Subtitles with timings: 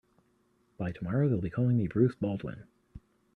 [0.79, 2.63] By tomorrow they'll be calling me Bruce Baldwin.